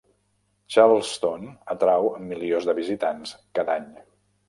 [0.75, 1.45] Charleston
[1.75, 3.91] atrau milions de visitants cada any.